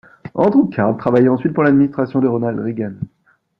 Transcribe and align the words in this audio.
Andrew 0.33 0.67
Card 0.67 0.97
travailla 0.97 1.31
ensuite 1.31 1.53
pour 1.53 1.61
l'administration 1.61 2.21
de 2.21 2.27
Ronald 2.27 2.57
Reagan. 2.57 2.93